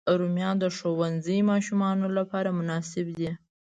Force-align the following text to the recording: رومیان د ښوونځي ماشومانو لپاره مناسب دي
رومیان 0.19 0.55
د 0.59 0.65
ښوونځي 0.77 1.37
ماشومانو 1.51 2.07
لپاره 2.17 2.49
مناسب 2.59 3.07
دي 3.17 3.31